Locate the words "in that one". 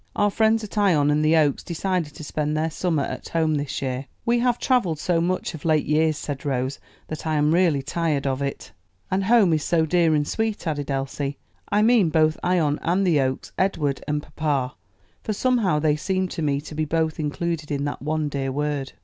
17.69-18.27